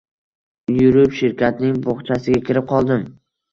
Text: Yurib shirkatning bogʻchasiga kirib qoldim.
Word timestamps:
Yurib 0.77 1.13
shirkatning 1.19 1.77
bogʻchasiga 1.85 2.43
kirib 2.51 2.69
qoldim. 2.75 3.07